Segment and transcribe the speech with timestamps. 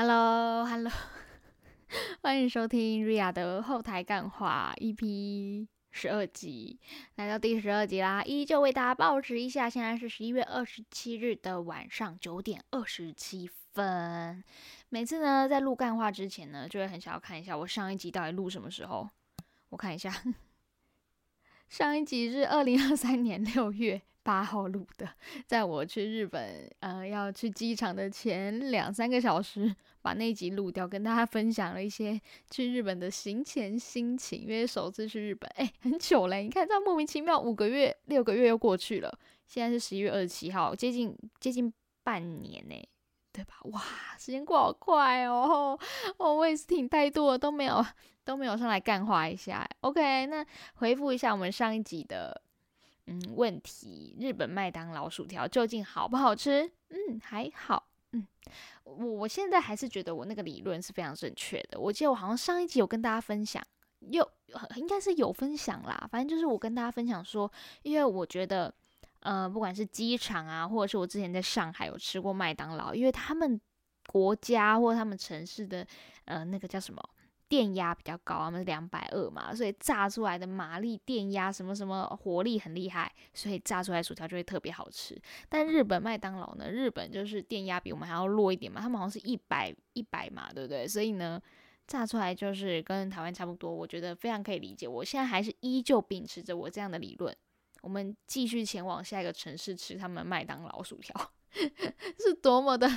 [0.00, 0.92] Hello，Hello，
[2.22, 6.78] 欢迎收听瑞亚的后台干话 EP 十二集，
[7.16, 14.44] 来到第十二集啦，依旧为大家报时一下，现在是十一月二十七日的晚上九点二十七分。
[14.88, 19.10] 每次呢，在录干话之前呢，就会很想要看一下我上一集到底录什么时候。
[19.70, 20.14] 我看一下，
[21.68, 24.00] 上一集是二零二三年六月。
[24.20, 25.08] 八号录的，
[25.46, 32.20] 在我去日本，呃，要去机场的前两三个小时，把那一集录掉，跟大家分享了一些
[32.50, 34.42] 去日本的行前心情。
[34.42, 42.88] 因为首次去日本，哎，很久嘞，你看这样莫名其妙，五个月、六个月又过去了，现在是十一月二十七号，接近接近半年呢，
[43.32, 43.54] 对吧？
[43.64, 43.82] 哇，
[44.18, 45.78] 时间过好快哦！
[46.16, 47.84] 哦，我也是挺怠惰，都没有
[48.24, 49.68] 都没有上来干话一下。
[49.80, 52.42] OK，那回复一下我们上一集的。
[53.10, 56.70] 嗯，问题，日本麦当劳薯条究竟好不好吃？
[56.90, 57.87] 嗯，还好。
[58.12, 58.26] 嗯，
[58.84, 61.78] 我我现在还是觉得我那个理论是非常正确的。
[61.78, 63.62] 我记得我好像上一集有跟大家分享，
[64.00, 64.26] 有
[64.76, 66.08] 应该是有分享啦。
[66.10, 67.50] 反正就是我跟大家分享说，
[67.82, 68.72] 因为我觉得，
[69.20, 73.60] 呃，不管是机场啊，或者是我之前在上海有吃过麦当劳，因为他们
[74.06, 75.86] 国家或他们城市的，
[76.24, 77.02] 呃，那个叫什么？
[77.48, 85.18] 电压比较高，他们是两百二嘛，所以炸出来的马力、电压什么什么活力很厉害，所以炸出来薯条就会特别好吃。
[85.48, 90.86] 但日本麦当劳呢，日本就是电压比我们还要弱一点嘛，他们好像是一百一百嘛，对不对？
[90.86, 91.40] 所以呢，
[91.86, 94.86] 炸出来就是跟台湾差不多，我觉得非常可以理解。
[94.86, 97.34] 我现在还是依旧秉持着我这样的理论，
[97.80, 101.14] 我们继续前往下一个城市吃他们麦当劳薯条。
[102.18, 102.88] 是多么的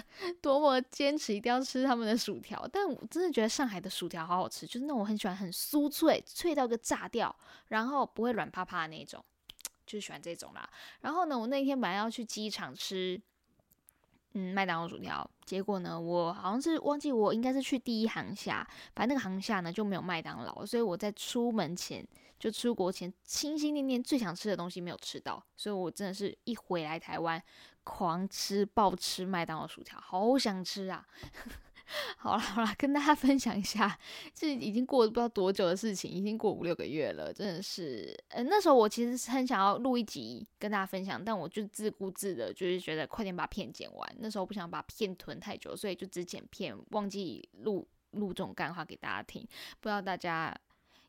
[0.42, 7.36] 多么坚持一定要吃他们的薯条，但我真的觉得上海的薯条好好吃，就是那种我很喜欢很酥脆，脆到个炸掉，
[7.70, 9.24] 然后不会软趴趴的那种，
[9.86, 10.70] 就是喜欢这种啦。
[11.02, 13.20] 然后呢，我那天本来要去机场吃，
[14.34, 22.06] 嗯，麦当劳薯条，结果呢，我好像是忘记我应该是去第一航下，反正那个航下呢就没有麦当劳，所以我在出门前
[22.40, 27.42] 就出国前心心念念最想吃的东西没有吃到，所以我真的是一回来台湾。
[27.84, 31.06] 狂吃暴吃麦当劳薯条，好想吃啊！
[32.18, 34.00] 好了好了，跟大家分享一下，
[34.34, 38.18] 这已经过了不知道多久的事情，已经过五六个月了，真的是。
[38.30, 44.16] 呃，那时候我其实是很想要录一集跟大家分享，但我就自顾自的，就是觉得快点把片剪完。
[44.20, 49.46] 那时候不想把片囤太久，所以就只剪片，忘记录录这种干话给大家听。
[49.82, 50.58] 不知道大家。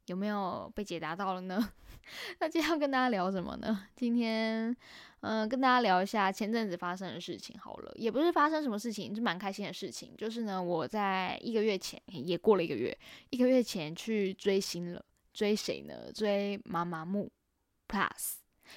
[0.07, 1.73] 有没有被解答到了呢？
[2.41, 3.87] 那今天要跟大家聊什么呢？
[3.95, 4.77] 今天，
[5.21, 10.15] 嗯，跟大家聊一下前阵子发生的事情好了，也不是发生什么事情，是蛮开心的事情。
[10.17, 12.97] 就是呢，我在一个月前，也过了一个月，
[13.31, 15.05] 一个月前去追星了。
[15.33, 16.13] 追谁呢？
[16.13, 17.33] 追妈妈木
[17.89, 18.35] Plus，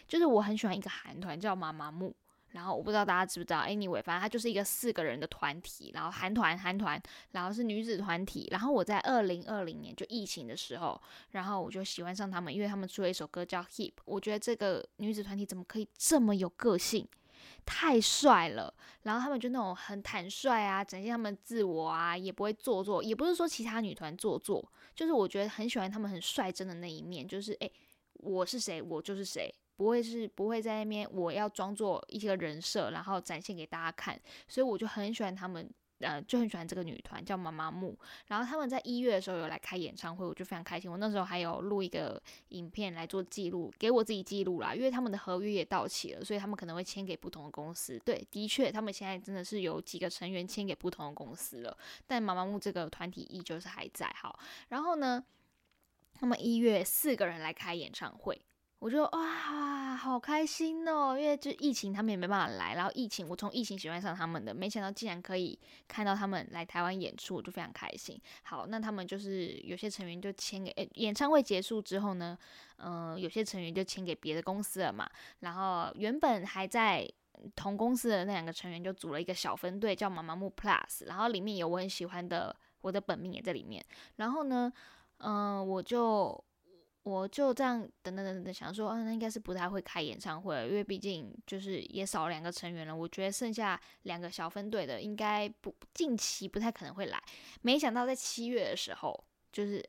[0.08, 2.16] 就是我很喜欢一个韩团叫妈妈木。
[2.56, 7.00] 然后我不知道大家知不知道，Anyway，反正它就是一个四个人的团体，然后韩团韩团，
[7.32, 8.48] 然后是女子团体。
[8.50, 11.00] 然后我在二零二零年就疫情的时候，
[11.32, 17.06] 然后我就喜欢上他们，因为他们出了一首歌叫 Hip，我觉得这个女子团体怎么可以这么有个性，
[17.66, 18.74] 太帅了。
[19.04, 27.70] 然后他们就那种很坦率啊，展现他们自我啊，也不会做作，也不是说其他女团做作，就是我觉得很喜欢他们很率真的那一面，就是诶，
[28.14, 29.54] 我是谁，我就是谁。
[29.75, 35.69] 不会是不会在那边，我要装作一个人设，然后展现给大家看，所以我就很喜欢他们，
[36.00, 37.97] 呃，就很喜欢这个女团叫妈妈木。
[38.28, 40.90] 然后他们在一月的时候有来开演唱会，我就非常开心。
[40.90, 48.00] 我那时候还有录一个影片来做记录，给我自己记录啦，因为他们的合约也到期了，所以他们可能会签给不同的公司。
[48.06, 51.78] 对，的确，他们现在真的是有几个成员签给不同的公司了，
[52.08, 54.08] 但妈妈木这个团体依旧是还在。
[54.16, 55.24] 好，然后呢，
[56.14, 58.41] 他们一月四个人来开演唱会。
[58.80, 61.18] 我就哇，好开心哦！
[61.18, 62.75] 因为就疫情，他们也没办法来。
[62.75, 68.19] 然后疫情，我从疫情喜欢上他们的，没想到竟然可以看到他们来台湾演出，我就非常开心。
[68.44, 72.38] 好，那他们就是有些成员就签给，诶，演唱会结束之后呢，
[72.78, 75.09] 嗯，有些成员就签给别的公司了嘛。
[75.40, 77.09] 然后原本还在
[77.56, 81.08] 同公司的那两个成员就组了一个小分队，叫妈妈木 Plus。
[81.08, 83.84] 然后里面有我很喜欢的，我的本命也在里面。
[84.17, 84.72] 然后呢，
[85.20, 86.45] 嗯，我就。
[87.05, 92.96] 我就这样等等等等想说，啊，那应该是不太会开演唱会，因为毕竟就是也少两个成员了。
[92.96, 97.23] 我觉得剩下两个小分队的应该不近期不太可能会来。
[97.61, 99.87] 没想到在七月的时候，就是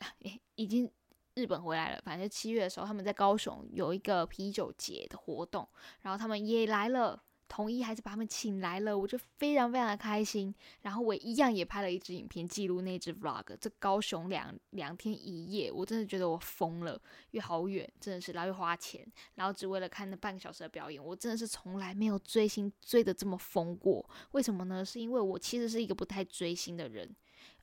[0.57, 0.93] 已经
[1.37, 2.03] 日本回来了。
[2.05, 5.67] 反正七月的时候，他们在高雄有一个啤酒节的活动，
[6.03, 7.23] 然后他们也来了。
[7.49, 10.55] 统一还是把他们请来了，我就非常非常的开心。
[10.83, 13.57] 然后我一样也拍了一支影片记录那支 vlog。
[13.61, 16.93] 这高雄两两天一夜，我真的觉得我疯了，
[17.31, 24.09] 因为好远，真的是，然后又花钱，然后只为了看那半个小时的表演，我真的是从来没有追星追的这么疯过。
[24.33, 24.85] 为什么呢？
[24.85, 27.15] 是因为我其实是一个不太追星的人。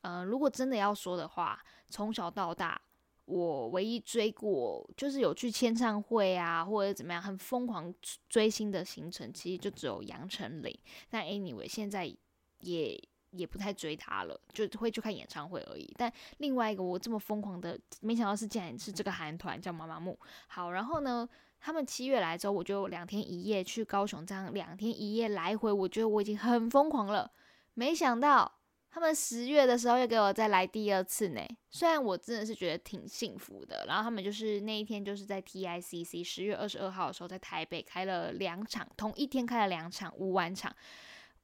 [0.01, 2.81] 呃，如果真的要说的话，从小到大。
[3.25, 7.93] 我唯一追过就是有去签唱会啊，或者怎么样很疯狂
[8.27, 10.77] 追星的行程，其实就只有杨丞琳。
[11.09, 12.13] 但 anyway，现在
[12.59, 15.89] 也也不太追他了，就会去看演唱会而已。
[15.97, 20.19] 但另外一个我这么疯狂的，没想到是竟然是这个韩团叫妈妈木。
[20.47, 21.27] 好，然后呢，
[21.61, 27.31] 他们七月来之后，我就两天一夜去高雄，这样两天一夜来回，我觉得我已经很疯狂了。
[27.73, 28.59] 没想到。
[28.93, 31.41] 他们十月的时候又给我再来第二次呢，
[31.71, 33.85] 虽然我真的是觉得挺幸福的。
[33.87, 40.75] 然后他们就是那一天就是在 TICC 十月二十二号的时候在台北开了两场，同一天开了两场五晚场，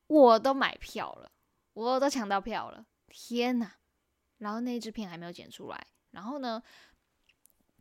[0.05, 1.31] 我都买票了，
[1.73, 3.71] 我都抢到票了，天呐！
[4.37, 6.61] 然后那支片还没有剪出来，然后呢，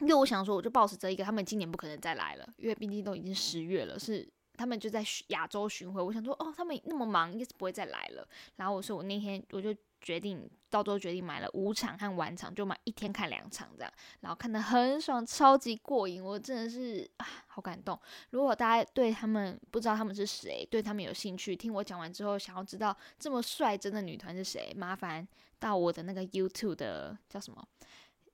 [0.01, 4.27] 因为我想说我就抱持这一个，他们今年不可能再来了，因为毕竟都已经十月了，是。
[4.59, 8.29] 他们就在亚洲巡回，我想说，哦，他们那么忙，应该是不会再来了。
[8.57, 17.99] 然后我说，我那天我就决定，到时候决定买了五场和晚场，就买一天看两场这样，然后看得很爽，超级过瘾，我真的是啊，好感动。
[18.31, 25.27] 如果大家对他们不知道他们是谁，对他们有兴趣，听我讲完之后想要知道这么率真的女团是谁，麻烦
[25.59, 27.65] 到我的那个 YouTube 的叫什么？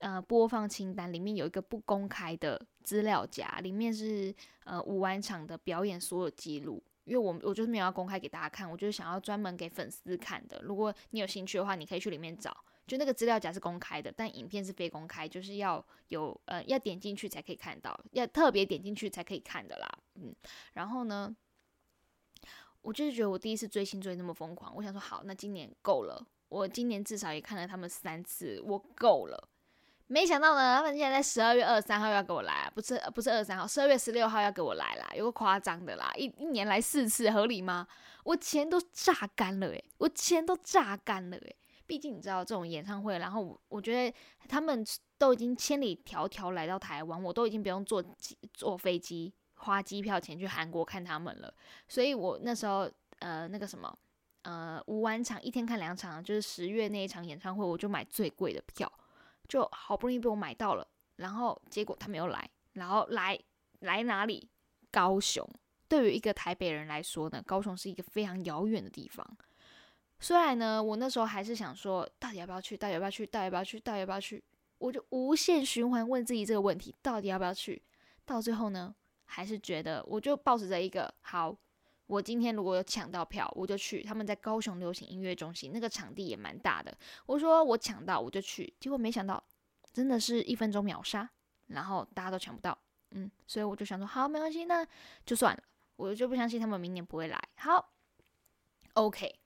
[0.04, 4.34] 呃，播放清单里面有一个不公开的资料夹，里面是
[4.64, 6.82] 呃五晚场的表演所有记录。
[7.04, 10.60] 因为我我就是没有要公开给大家看，我就是想要专门给粉丝看的。
[10.62, 12.54] 如果你有兴趣的话，你可以去里面找。
[12.86, 19.98] 就那个资料夹是公开的，但影片是非公开，就是要有呃要点进去才可以看到，要特别点进去才可以看的啦。
[20.16, 20.34] 嗯，
[20.74, 21.34] 然后呢，
[22.82, 26.26] 我就是觉得我第一次追星追那么疯狂，我想说好，那今年够了。
[26.50, 29.48] 我今年至少也看了他们三次，我够了。
[30.14, 37.84] 没想到呢，他们现在在十二月二十三号要给我来，不是不是二十三号，十二月十六号要给我来啦，有个夸张的啦，一一年来四次，合理吗？
[38.22, 41.56] 我钱都榨干了诶，我钱都榨干了诶。
[41.84, 44.16] 毕竟你知道这种演唱会，然后我我觉得
[44.48, 44.86] 他们
[45.18, 48.00] 都已经千里迢迢来到台湾，我都已经不用坐
[48.52, 51.52] 坐飞机花机票钱去韩国看他们了，
[51.88, 52.88] 所以我那时候
[53.18, 53.92] 呃那个什么
[54.42, 58.88] 呃五晚场一天看两场，就是十月那一场演唱会，我就买最贵的票。
[59.48, 60.86] 就好不容易被我买到了，
[61.16, 63.38] 然后结果他没有来，然后来
[63.80, 64.48] 来哪里？
[64.90, 65.48] 高雄。
[65.86, 69.24] 对于一个台北人来说呢，高雄是一个非常遥远的地方。
[70.18, 72.76] 虽然呢，我那时候还是想说，到底要不要去？
[72.76, 73.26] 到底要不要去？
[73.26, 73.78] 到底要不要去？
[73.80, 74.42] 到底要不要去？
[74.78, 77.82] 我就无限循环问自己这个问题：到底要不要去？
[78.24, 78.94] 到最后呢，
[79.26, 81.56] 还是觉得我就抱持着一个好。
[82.14, 84.02] 我今天如果有抢到票，我就去。
[84.04, 86.96] 他们在高雄流行音乐中心，那个场地也蛮大的。
[87.26, 89.42] 我说我抢到我就去，结果没想到
[89.92, 91.28] 真的是一分钟秒杀，
[91.66, 92.78] 然后大家都抢不到。
[93.10, 94.86] 嗯，所以我就想说，好，没关系，那
[95.26, 95.62] 就算了。
[95.96, 97.40] 我就不相信他们明年不会来。
[97.56, 97.92] 好
[98.94, 99.40] ，OK。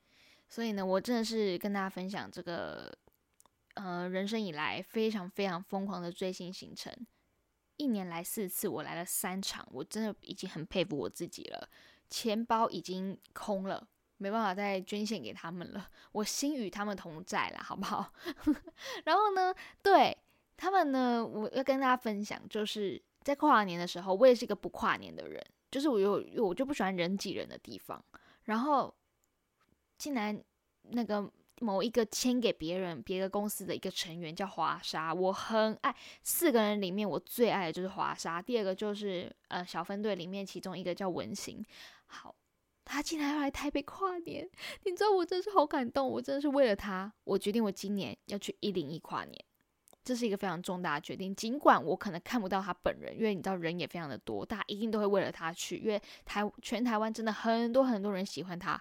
[0.48, 2.90] 所以呢，我真的是跟大家分享这个，
[3.74, 6.92] 呃，人生以来非常非常疯狂的追星行程。
[7.76, 11.68] 一年来四次，我来了三场，我真的已经很佩服我自己了。
[12.10, 15.88] 钱包已经空了，没办法再捐献给他们了。
[16.12, 18.12] 我心与他们同在了，好不好？
[19.04, 20.16] 然后呢，对
[20.56, 28.02] 他们呢，我要跟大家分享，就是在跨年的时候，我也是一个不跨年的人，就是我有我就不喜欢人挤人的地方。
[28.44, 28.92] 然后
[29.98, 30.42] 竟然
[30.82, 41.62] 那个某一个签给别人别的公司的一个成员叫华莎，我很爱四个人里面我最爱的就是华莎，第二个就是呃小分队里面其中一个叫文行。
[42.08, 42.34] 好，
[42.84, 44.48] 他竟然要来台北跨年，
[44.84, 49.44] 你知道我真是好感动，我真的是为了他，我决定我今年要去一零一跨年，
[50.02, 51.34] 这是一个非常重大的决定。
[51.36, 58.80] 尽管我可能看不到他本人，因为你知道人也非常的多，大家一定都会为了他去，因为台全台湾真的很多很多人喜欢他。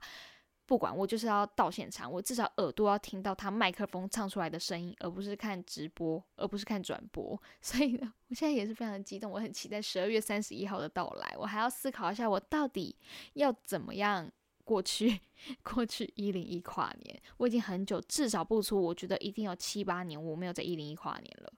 [0.67, 7.41] 不管我就是要到现场，我至少耳朵要听到他麦克风唱出来的声音，而不是看直播，而不是看转播。
[7.61, 11.35] 所以呢，我现在也是非常的激动，我很期待十二月三十一号的到来。
[11.39, 12.93] 我还要思考一下，我到底
[13.33, 14.29] 要怎么样
[14.65, 15.21] 过去
[15.63, 17.21] 过去一零一跨年。
[17.37, 21.53] 我已经很久，至少不出，我觉得一定有七八年我没有在一零一跨年了。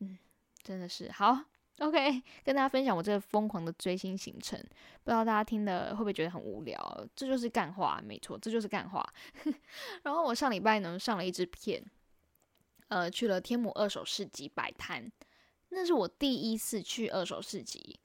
[0.00, 0.18] 嗯，
[0.62, 1.44] 真的是好。
[1.80, 4.58] OK， 跟大家分享我这个疯狂的追星行程，
[5.02, 7.06] 不知道大家听的会不会觉得很无聊？
[7.16, 9.04] 这就是干话，没错，这就是干话。
[10.04, 11.82] 然后我上礼拜呢上了一支片，
[12.88, 15.10] 呃，去了天母二手市集摆摊，
[15.70, 17.98] 那是我第一次去二手市集。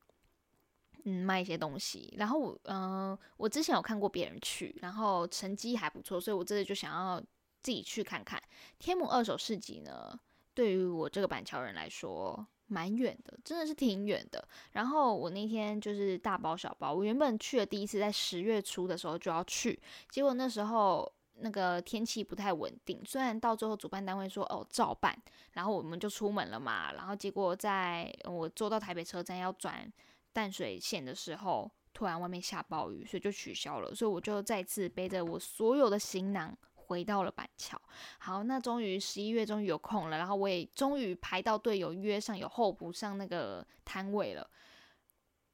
[1.03, 2.11] 嗯，卖一些东西。
[2.17, 7.21] 然后我，嗯，我之前有看过别人去，然后成绩还不错，所以我这次就想要
[7.61, 8.41] 自己去看看
[8.79, 10.19] 天母二手市集呢。
[10.55, 14.47] 对于我这个板桥人来说，蛮远的，真的是挺远的。
[14.71, 19.79] 然后我那天就是大包小包，我原本去了第一次在十月初的时候就要去，
[20.09, 25.15] 结果那时候那个天气不太稳定，虽然到最后主办单位说哦照办，
[25.51, 26.93] 然后我们就出门了嘛。
[26.93, 29.91] 然后结果在我坐到台北车站要转
[30.33, 33.93] 淡水线的时候，突然外面下暴雨，所以就取消了。
[33.93, 36.57] 所以我就再次背着我所有的行囊。
[36.87, 37.79] 回到了板桥，
[38.19, 44.47] 好，那终于十一月终于有空了，然后我也终于排到队，有约上，有候补上那个摊位了，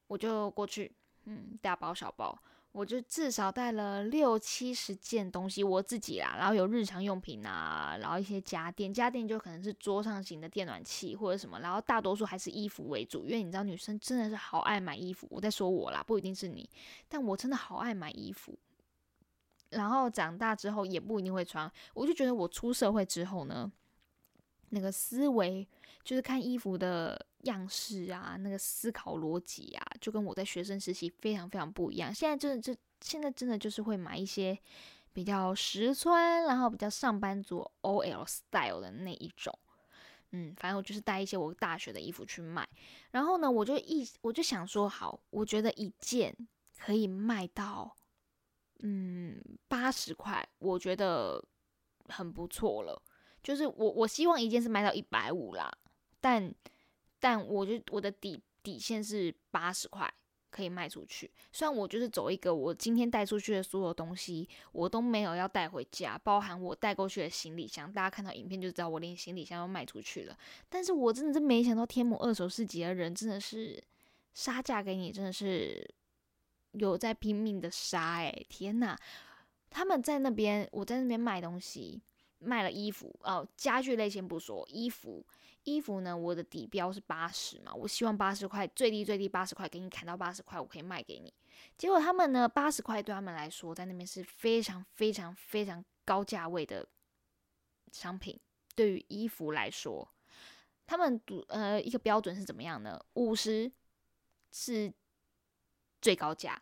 [0.08, 0.92] 我就过去，
[1.26, 2.38] 嗯，大包小包，
[2.74, 16.70] 我就至少带了六七十件东西，我自己啦，然后有日常用品啊，然后一些家电，家电就可能是桌上型的电暖器或者什么，然后大多数还是衣服为主，因为你知道女生真的是好爱买衣服，我在说我啦，不一定是你，
[17.08, 18.58] 但我真的好爱买衣服。
[19.72, 23.72] 然后长大之后也不一定会穿，我就觉得我出社会之后呢，
[24.70, 25.68] 那个思维
[26.04, 32.14] 就是看衣服的样式啊，那个思考逻辑啊，就跟我在学生时期非常非常不一样。
[32.14, 34.58] 现在真的就现在真的就是会买一些
[35.14, 39.58] 比较实穿，然后比较上班族 OL style 的那一种。
[40.32, 42.68] 嗯，反正我就是带一些我大学的衣服去卖。
[43.12, 46.36] 然后呢，我就一我就想说，好，我觉得一件
[46.78, 47.96] 可以卖到。
[48.82, 51.44] 嗯，八十块，我觉得
[52.10, 53.02] 很不错了。
[53.44, 55.72] 就是我，我希望一件是卖到一百五啦，
[56.20, 56.54] 但
[57.20, 60.12] 但我就我的底底线是八十块
[60.52, 61.32] 可以卖出去。
[61.52, 67.92] 虽然我就是走一个，我今天带出去的所有东西，我都没有要带回家，包含我带过去的行李箱。
[67.92, 70.38] 大家看到影片就知道，我连行李箱都卖出去了。
[70.70, 73.84] 但是我真的是没想到，天母二手市集的人真的是
[74.34, 75.96] 杀价给你，真的是。
[76.74, 78.98] 有在拼命的杀哎，天呐！
[79.70, 82.02] 他们在那边，我在那边卖东西，
[82.40, 85.26] 卖了衣服哦，家具类先不说，衣服
[85.64, 91.34] 衣服呢，我的底标是八十嘛，我希望八十块，最低最低八十块，给你砍到八十块，我可以卖给你。
[91.78, 96.88] 结果他们呢，八十块对他们来说，在那边是非常非常非常高价位的
[97.92, 98.40] 商品。
[98.76, 100.10] 对于衣服来说，
[100.86, 103.00] 他们呃一个标准是怎么样呢？
[103.14, 103.72] 五十
[104.52, 104.92] 是。
[106.02, 106.62] 最高价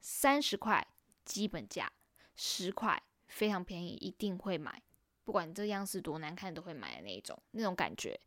[0.00, 0.86] 三十块，
[1.24, 1.92] 基本价
[2.34, 4.82] 十块，非常便宜，一定会买。
[5.24, 8.18] 不管这样式多难看，都会买的那一种，那种感觉。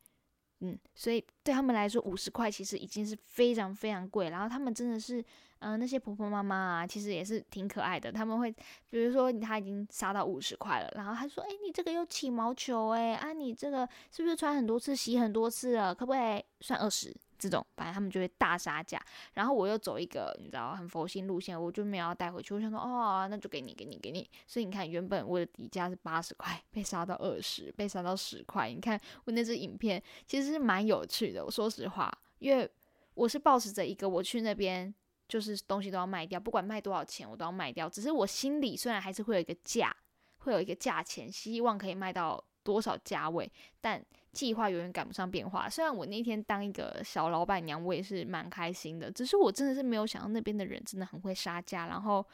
[0.60, 4.30] 嗯，所以对他们来说，五十块其实已经是非常非常贵。
[4.30, 5.24] 然后他们真的是，
[5.60, 8.10] 嗯，那些婆婆妈妈啊，其实也是挺可爱的。
[8.10, 8.50] 他们会，
[8.90, 15.94] 比如说他已经杀到五十块了，然后他说：“哎，你这个有起毛球，哎，啊，你这个是不是穿很多次、洗很多次了？
[15.94, 19.00] 可不可以算二十？”这种，反正他们就会大杀价，
[19.34, 22.54] 然后我又走一个你知道很佛心路线，我就没有要带回去。
[22.54, 24.30] 我想说，哦，那就给你，给你，给你。
[24.48, 28.70] 所以你看，原本我的底价是八十块，被杀到二十，被杀到十块。
[28.70, 31.44] 你看我那支影片其实是蛮有趣的。
[31.44, 32.70] 我说实话，因为
[33.14, 34.94] 我是保持着一个我去那边
[35.28, 37.90] 就是东西都要卖掉，不管卖多少钱我都要卖掉。
[37.90, 39.96] 只是我心里虽然还是会有一个价，
[40.40, 44.04] 会有一个价钱，希望可以卖到多少价位，但。
[44.36, 45.70] 计划永远赶不上变化。
[45.70, 49.10] 虽然我那天当一个小老板娘，我也是蛮开心的。
[49.10, 52.28] 只是我真的是没有想到那边的人真的很会杀价，然后，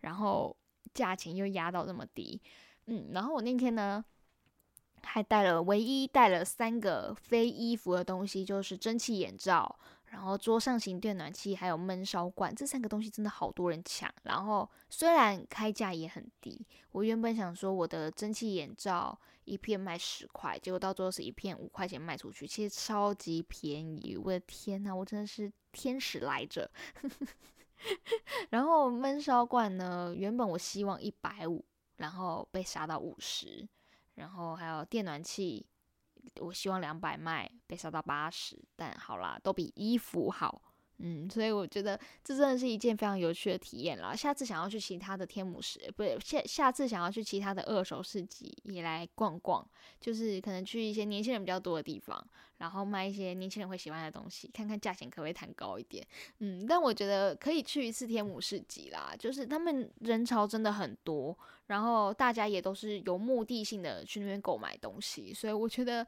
[0.00, 0.54] 然后
[0.92, 2.38] 价钱又压到这么低。
[2.88, 4.04] 嗯，然后我那天呢，
[5.02, 9.78] 还带了唯一带了三个非衣服的东西，就是蒸汽眼罩。
[10.10, 14.12] 然后桌上型电暖器还有焖烧罐，这三个东西真的好多人抢。
[14.24, 24.14] 然后虽然开价也很低，我原本想说我的蒸汽眼罩一片卖十块，结果到最后是一片五块钱卖出去，其实超级便宜。
[24.16, 26.70] 我的天呐，我真的是天使来着。
[28.50, 31.64] 然后焖烧罐呢，原本我希望一百五，
[31.96, 33.66] 然后被杀到五十。
[34.16, 35.64] 然后还有电暖器。
[36.40, 40.60] 我希望两百卖被杀到八十，但好啦，都比衣服好，
[40.98, 44.14] 嗯，所以我觉得这真的是一件非常有趣的体验啦。
[44.14, 49.66] 下次想要去其他的天母市，不是下下次想要去其他的二手市集也来逛逛，
[50.00, 52.26] 就是可能去一些年轻人比较多的地方，
[52.58, 56.06] 然后卖一些年轻人会喜欢的东西，看看价钱可不可以谈高一点，
[56.38, 61.36] 嗯，但我觉得可以去一次天母市集啦，就是他们人潮真的很多。
[61.66, 66.06] 然后大家也都是有目的性的去那边购买东西，所以我觉得，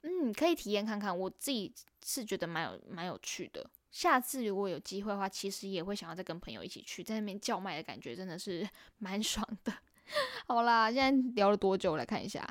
[0.00, 1.16] 嗯，可以体验看看。
[1.16, 1.70] 我自己
[2.02, 3.68] 是觉得蛮有蛮有趣的。
[3.96, 9.72] 下次如果有机会的话，其实也会想要再跟朋友一起去，在那边叫卖的感觉真的是 蛮爽的。
[10.46, 11.96] 好啦，现在聊了多久？
[11.96, 12.46] 来看一下，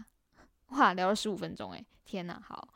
[0.69, 2.67] 哇，聊了十五分钟，诶，天呐，好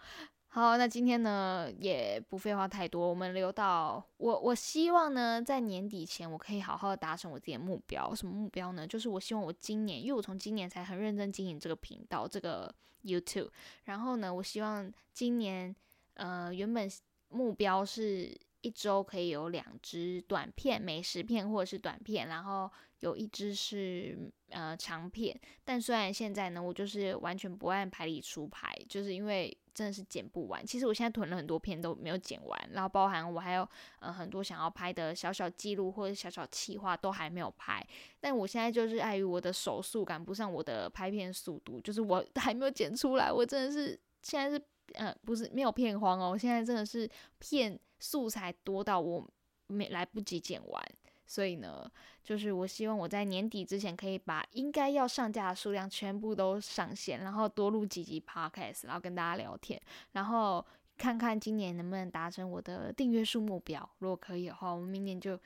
[0.50, 8.14] 好，那今天呢也不废话太多，我们留到我我希望呢在年底前我可以好好的达成我自己的目标。
[8.14, 8.86] 什么目标呢？
[8.86, 12.72] 就是我希望我今年，因为我从今年才很认真经营这个频道，这个
[13.04, 13.50] YouTube。
[13.86, 15.76] 然后呢，我希望今年
[16.14, 16.88] 呃原本
[17.30, 24.18] 目标是一周可以有两支短片，美食片或者是短片，然后有一支是
[24.50, 25.40] 呃长片。
[25.64, 29.56] 但虽然现在呢，我就是完全不按牌理出牌，就是因为。
[29.72, 30.66] 真的是剪不完。
[30.66, 33.66] 其实我现在囤了很多片都没有剪完，然后包含我还有
[34.00, 37.82] 呃很多想要拍的小小记录或者小小企划都还没有拍。
[38.20, 43.32] 但我现在就是碍于我的手速赶不上我的拍片速度，就是我 还没有剪出来。
[43.32, 44.62] 我真的是现在是
[44.96, 49.28] 呃不是没有片荒哦，我现在真的是片素材多到我
[49.68, 50.84] 没来不及剪完。
[51.28, 51.88] 所以呢，
[52.24, 59.80] 就是我希望我在年底之前可以把应该要上架的数量全部都上线，然后多录几集 podcast，然后跟大家聊天，
[60.14, 60.66] 然后
[60.98, 63.88] 看看今年能不能达成我的订阅数目标。
[64.00, 65.40] 如果可以的话，我们明年就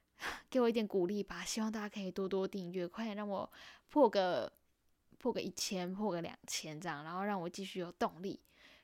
[0.50, 1.42] 给我一点鼓励吧。
[1.42, 3.50] 希望大家可以多多订阅，快点让我
[3.88, 4.52] 破个
[5.16, 8.38] 破个一千，破个两千这样，然后让我继续有动力，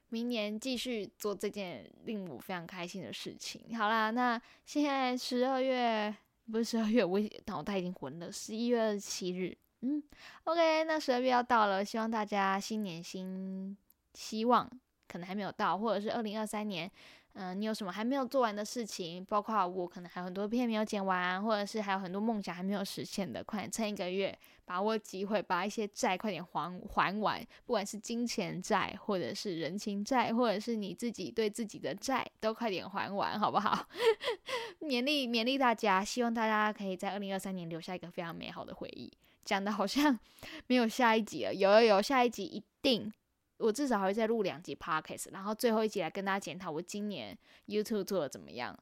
[0.08, 3.76] 明年继续做这件令我非常开心的事情。
[3.76, 6.14] 好啦，那现在十二月。
[6.50, 8.32] 不是十二月，我脑袋已经混了。
[8.32, 10.02] 十一月二十七日，嗯
[10.44, 13.76] ，OK，那十二月要到了，希望大家新年新
[14.14, 14.66] 希望，
[15.06, 16.90] 可能还没有到，或者是二零二三年，
[17.40, 19.24] 嗯，你有什么还没有做完的事情？
[19.24, 33.86] 包括我可能还有很多片没有剪完，或者是还有很多梦想还没有实现的，快点撑一个月，把握机会，把一些债快点还还完，不管是金钱债，或者是人情债，或者是你自己对自己的债，都快点还完，好不好？
[34.82, 39.12] 勉励勉励大家，希望大家可以在二零二三年留下一个非常美好的回忆。
[39.44, 40.18] 讲的好像
[40.66, 43.12] 没有下一集了，有有有，下一集一定，
[43.58, 47.36] 我至少还会再录两集 podcast，然后最后一集来跟大家检讨我今年
[47.66, 48.76] YouTube 做的怎么样。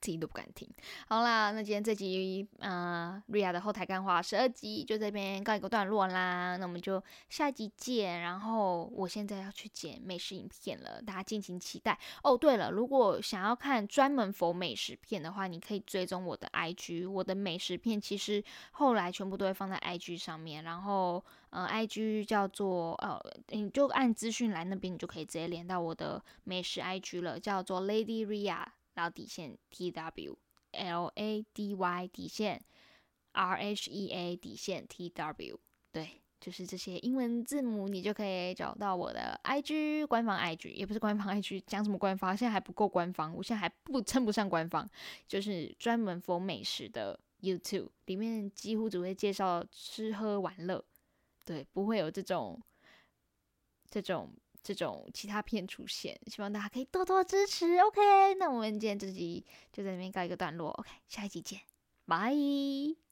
[0.00, 0.68] 自己都不敢听。
[1.08, 6.56] 好啦，那今天这集呃，Ria 的后台干话十二集就这边告一个段落啦。
[6.56, 8.20] 那我们就下集见。
[8.20, 11.98] 然后我现在要去剪美食影片了，大家敬请期待。
[12.22, 17.10] 哦，对了，如果想要看专门否美食片的话，你可以追踪我的 IG。
[17.10, 20.64] 我的美食片其实后来全部都会放在 IG 上面。
[20.64, 28.64] 然后呃，IG 叫做呃，你就按资讯栏那边，你就可以直接连到我的美食 IG 了，叫做 Lady Ria。
[29.00, 30.36] 然后底线 T W
[30.72, 32.62] L A D Y 底线
[33.32, 35.58] R H E A 底线 T W
[35.90, 42.36] 对，就是这些英文字母，你就可以找到我的 I G 官方 I G，也不是官方 I G，讲什么官方？
[42.36, 44.86] 现在还不够官方，我现在还不称不上官方，
[45.26, 50.84] 就是专门封美食的 YouTube，里面几乎只会介绍吃喝玩乐，
[51.46, 52.60] 对，不会有这种
[53.88, 54.30] 这种。
[54.62, 57.78] 这种其他片出现，希望大家可以多多支持。
[57.78, 60.70] OK，那我们今天这集就在这边告一个段落。
[60.70, 61.60] OK，下一集见，
[62.06, 63.09] 拜。